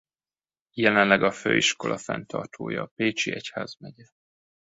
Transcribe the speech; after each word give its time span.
Jelenleg 0.73 1.23
a 1.23 1.31
főiskola 1.31 1.97
fenntartója 1.97 2.81
a 2.83 2.91
Pécsi 2.95 3.31
Egyházmegye. 3.33 4.05